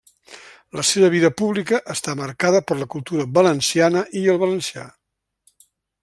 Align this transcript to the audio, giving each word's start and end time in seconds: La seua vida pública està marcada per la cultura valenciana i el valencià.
La 0.77 0.83
seua 0.91 1.09
vida 1.15 1.29
pública 1.41 1.81
està 1.95 2.15
marcada 2.21 2.61
per 2.71 2.77
la 2.79 2.87
cultura 2.95 3.25
valenciana 3.39 4.05
i 4.23 4.27
el 4.35 4.41
valencià. 4.45 4.87